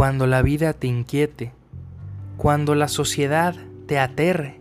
[0.00, 1.52] cuando la vida te inquiete,
[2.38, 4.58] cuando la sociedad te aterre,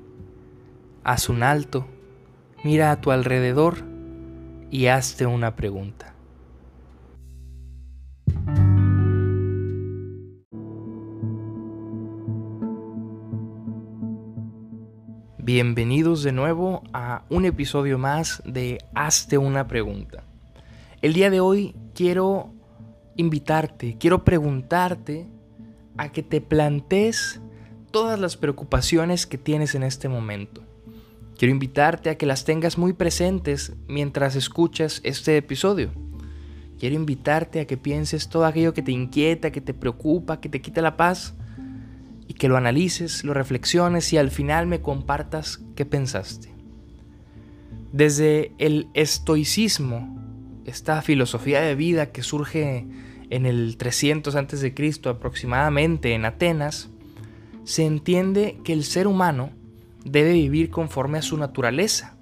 [1.06, 1.88] haz un alto,
[2.66, 3.78] mira a tu alrededor
[4.70, 6.14] y hazte una pregunta.
[15.38, 20.22] Bienvenidos de nuevo a un episodio más de Hazte una pregunta.
[21.02, 22.59] El día de hoy quiero
[23.20, 25.28] invitarte, quiero preguntarte
[25.98, 27.42] a que te plantees
[27.92, 30.64] todas las preocupaciones que tienes en este momento.
[31.38, 35.92] Quiero invitarte a que las tengas muy presentes mientras escuchas este episodio.
[36.80, 40.62] Quiero invitarte a que pienses todo aquello que te inquieta, que te preocupa, que te
[40.62, 41.34] quita la paz
[42.26, 46.54] y que lo analices, lo reflexiones y al final me compartas qué pensaste.
[47.92, 50.20] Desde el estoicismo,
[50.70, 52.86] esta filosofía de vida que surge
[53.30, 54.74] en el 300 a.C.
[55.06, 56.90] aproximadamente en Atenas,
[57.64, 59.52] se entiende que el ser humano
[60.04, 62.16] debe vivir conforme a su naturaleza.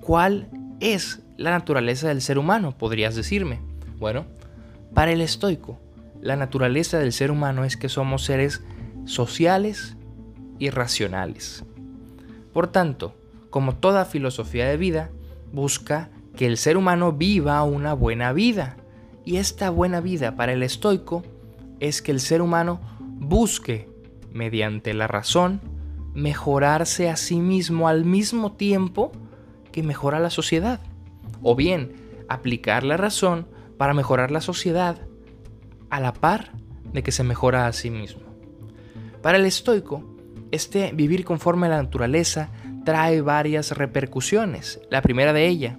[0.00, 0.48] ¿Cuál
[0.80, 2.76] es la naturaleza del ser humano?
[2.76, 3.60] Podrías decirme.
[3.98, 4.26] Bueno,
[4.94, 5.78] para el estoico,
[6.20, 8.62] la naturaleza del ser humano es que somos seres
[9.06, 9.96] sociales
[10.58, 11.64] y racionales.
[12.52, 13.14] Por tanto,
[13.48, 15.10] como toda filosofía de vida,
[15.52, 18.76] busca que el ser humano viva una buena vida,
[19.24, 21.22] y esta buena vida para el estoico
[21.78, 23.88] es que el ser humano busque,
[24.32, 25.60] mediante la razón,
[26.14, 29.12] mejorarse a sí mismo al mismo tiempo
[29.72, 30.80] que mejora la sociedad.
[31.42, 31.92] O bien,
[32.28, 34.98] aplicar la razón para mejorar la sociedad
[35.90, 36.52] a la par
[36.92, 38.22] de que se mejora a sí mismo.
[39.22, 40.04] Para el estoico,
[40.50, 42.50] este vivir conforme a la naturaleza
[42.84, 44.80] trae varias repercusiones.
[44.90, 45.78] La primera de ella,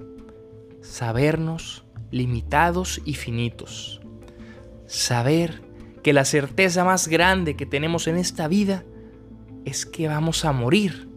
[0.81, 4.01] sabernos limitados y finitos.
[4.85, 5.61] Saber
[6.03, 8.83] que la certeza más grande que tenemos en esta vida
[9.65, 11.07] es que vamos a morir.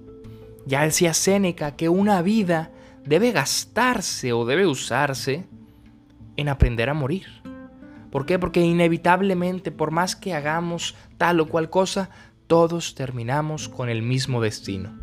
[0.67, 2.71] Ya decía Séneca que una vida
[3.05, 5.47] debe gastarse o debe usarse
[6.37, 7.27] en aprender a morir.
[8.11, 8.39] ¿Por qué?
[8.39, 12.11] Porque inevitablemente, por más que hagamos tal o cual cosa,
[12.47, 14.97] todos terminamos con el mismo destino,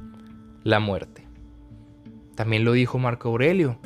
[0.64, 1.28] la muerte.
[2.36, 3.80] También lo dijo Marco Aurelio,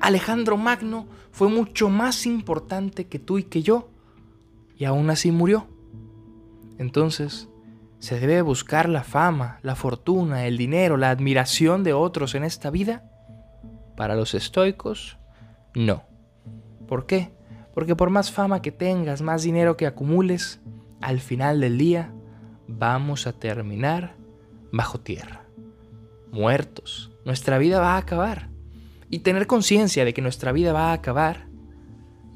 [0.00, 3.88] Alejandro Magno fue mucho más importante que tú y que yo,
[4.76, 5.66] y aún así murió.
[6.78, 7.48] Entonces,
[7.98, 12.70] ¿se debe buscar la fama, la fortuna, el dinero, la admiración de otros en esta
[12.70, 13.10] vida?
[13.96, 15.16] Para los estoicos,
[15.74, 16.04] no.
[16.86, 17.32] ¿Por qué?
[17.74, 20.60] Porque por más fama que tengas, más dinero que acumules,
[21.00, 22.12] al final del día
[22.68, 24.14] vamos a terminar
[24.72, 25.42] bajo tierra,
[26.30, 27.10] muertos.
[27.24, 28.55] Nuestra vida va a acabar.
[29.10, 31.46] Y tener conciencia de que nuestra vida va a acabar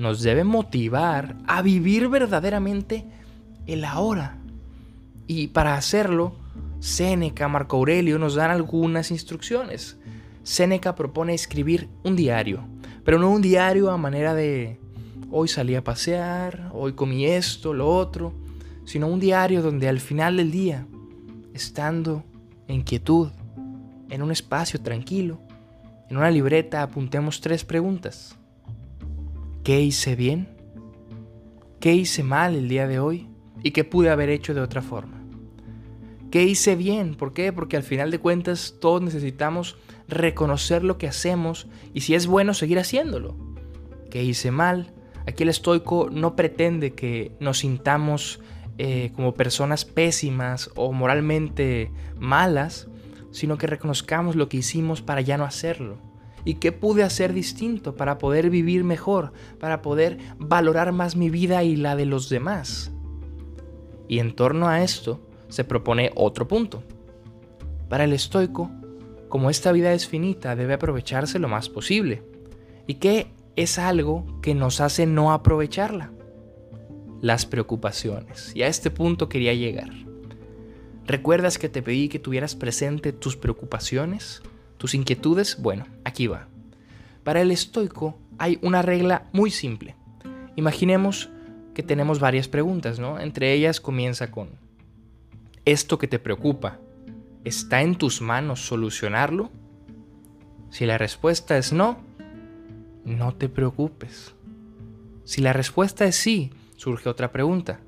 [0.01, 3.05] nos debe motivar a vivir verdaderamente
[3.67, 4.39] el ahora.
[5.27, 6.37] Y para hacerlo,
[6.79, 9.99] Séneca, Marco Aurelio nos dan algunas instrucciones.
[10.43, 12.65] Séneca propone escribir un diario,
[13.05, 14.81] pero no un diario a manera de
[15.31, 18.33] hoy salí a pasear, hoy comí esto, lo otro,
[18.87, 20.87] sino un diario donde al final del día,
[21.53, 22.25] estando
[22.69, 23.29] en quietud,
[24.09, 25.43] en un espacio tranquilo,
[26.11, 28.37] en una libreta apuntemos tres preguntas.
[29.63, 30.49] ¿Qué hice bien?
[31.79, 33.29] ¿Qué hice mal el día de hoy?
[33.63, 35.23] ¿Y qué pude haber hecho de otra forma?
[36.33, 37.15] ¿Qué hice bien?
[37.15, 37.53] ¿Por qué?
[37.53, 39.79] Porque al final de cuentas todos necesitamos
[40.09, 43.37] reconocer lo que hacemos y si es bueno seguir haciéndolo.
[44.11, 44.93] ¿Qué hice mal?
[45.29, 48.41] Aquí el estoico no pretende que nos sintamos
[48.79, 52.89] eh, como personas pésimas o moralmente malas,
[53.31, 55.99] sino que reconozcamos lo que hicimos para ya no hacerlo.
[56.45, 61.63] ¿Y qué pude hacer distinto para poder vivir mejor, para poder valorar más mi vida
[61.65, 62.93] y la de los demás?
[64.09, 66.83] Y en torno a esto se propone otro punto.
[67.89, 68.71] Para el estoico,
[69.29, 72.23] como esta vida es finita, debe aprovecharse lo más posible.
[72.87, 76.13] ¿Y qué es algo que nos hace no aprovecharla?
[77.21, 78.53] Las preocupaciones.
[78.57, 79.91] Y a este punto quería llegar.
[81.11, 84.43] ¿Recuerdas que te pedí que tuvieras presente tus preocupaciones,
[84.77, 85.61] tus inquietudes?
[85.61, 86.47] Bueno, aquí va.
[87.25, 89.97] Para el estoico hay una regla muy simple.
[90.55, 91.29] Imaginemos
[91.75, 93.19] que tenemos varias preguntas, ¿no?
[93.19, 94.51] Entre ellas comienza con,
[95.65, 96.79] ¿esto que te preocupa
[97.43, 99.51] está en tus manos solucionarlo?
[100.71, 101.99] Si la respuesta es no,
[103.05, 104.37] no te preocupes.
[105.25, 107.81] Si la respuesta es sí, surge otra pregunta.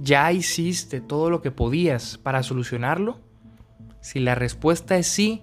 [0.00, 3.18] ¿Ya hiciste todo lo que podías para solucionarlo?
[4.00, 5.42] Si la respuesta es sí,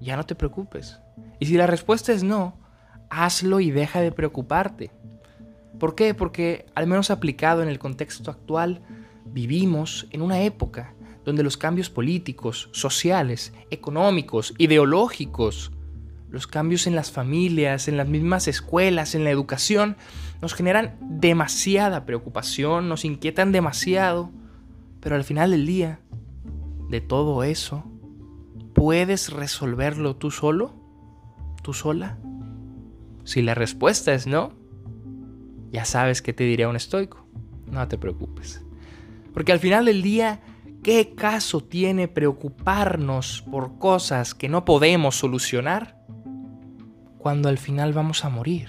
[0.00, 0.98] ya no te preocupes.
[1.38, 2.58] Y si la respuesta es no,
[3.10, 4.90] hazlo y deja de preocuparte.
[5.78, 6.14] ¿Por qué?
[6.14, 8.82] Porque al menos aplicado en el contexto actual,
[9.24, 10.94] vivimos en una época
[11.24, 15.70] donde los cambios políticos, sociales, económicos, ideológicos,
[16.30, 19.96] los cambios en las familias, en las mismas escuelas, en la educación,
[20.42, 24.30] nos generan demasiada preocupación, nos inquietan demasiado,
[25.00, 26.00] pero al final del día,
[26.90, 27.84] de todo eso,
[28.74, 30.74] ¿puedes resolverlo tú solo?
[31.62, 32.18] ¿Tú sola?
[33.24, 34.52] Si la respuesta es no,
[35.70, 37.26] ya sabes que te diría un estoico.
[37.70, 38.62] No te preocupes.
[39.34, 40.40] Porque al final del día,
[40.82, 45.95] ¿qué caso tiene preocuparnos por cosas que no podemos solucionar
[47.26, 48.68] cuando al final vamos a morir?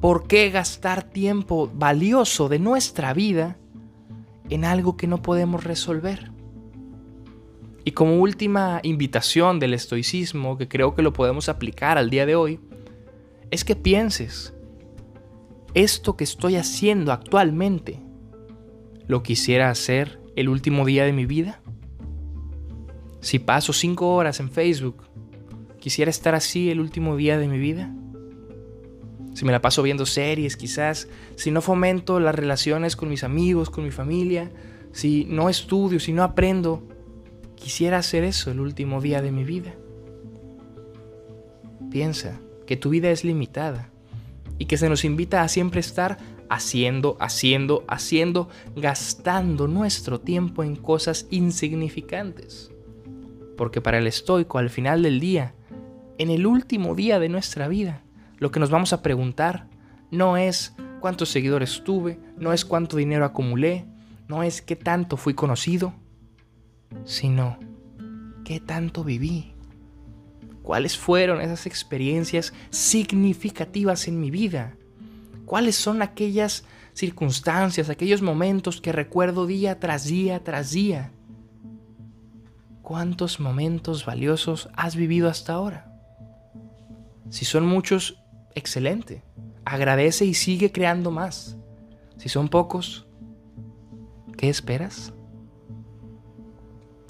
[0.00, 3.56] ¿Por qué gastar tiempo valioso de nuestra vida
[4.48, 6.30] en algo que no podemos resolver?
[7.84, 12.36] Y como última invitación del estoicismo, que creo que lo podemos aplicar al día de
[12.36, 12.60] hoy,
[13.50, 14.54] es que pienses,
[15.74, 17.98] ¿esto que estoy haciendo actualmente
[19.08, 21.60] lo quisiera hacer el último día de mi vida?
[23.20, 25.09] Si paso cinco horas en Facebook,
[25.80, 27.92] ¿quisiera estar así el último día de mi vida?
[29.34, 33.70] si me la paso viendo series quizás, si no fomento las relaciones con mis amigos,
[33.70, 34.50] con mi familia,
[34.92, 36.82] si no estudio, si no aprendo,
[37.54, 39.74] quisiera hacer eso el último día de mi vida.
[41.90, 43.90] Piensa que tu vida es limitada
[44.58, 46.18] y que se nos invita a siempre estar
[46.48, 52.70] haciendo, haciendo, haciendo, gastando nuestro tiempo en cosas insignificantes.
[53.60, 55.52] Porque para el estoico, al final del día,
[56.16, 58.00] en el último día de nuestra vida,
[58.38, 59.66] lo que nos vamos a preguntar
[60.10, 63.84] no es cuántos seguidores tuve, no es cuánto dinero acumulé,
[64.28, 65.92] no es qué tanto fui conocido,
[67.04, 67.58] sino
[68.46, 69.52] qué tanto viví.
[70.62, 74.78] ¿Cuáles fueron esas experiencias significativas en mi vida?
[75.44, 76.64] ¿Cuáles son aquellas
[76.94, 81.12] circunstancias, aquellos momentos que recuerdo día tras día tras día?
[82.82, 85.92] ¿Cuántos momentos valiosos has vivido hasta ahora?
[87.28, 88.22] Si son muchos,
[88.54, 89.22] excelente.
[89.64, 91.56] Agradece y sigue creando más.
[92.16, 93.06] Si son pocos,
[94.36, 95.12] ¿qué esperas?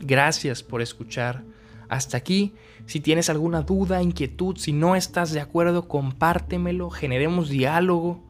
[0.00, 1.44] Gracias por escuchar.
[1.88, 2.54] Hasta aquí,
[2.86, 8.22] si tienes alguna duda, inquietud, si no estás de acuerdo, compártemelo, generemos diálogo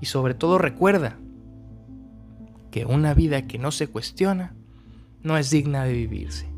[0.00, 1.18] y sobre todo recuerda
[2.70, 4.54] que una vida que no se cuestiona
[5.22, 6.57] no es digna de vivirse.